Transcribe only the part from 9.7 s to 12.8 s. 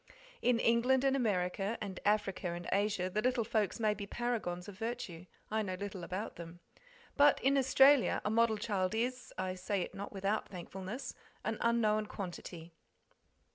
it not without thankfulness an unknown quantity.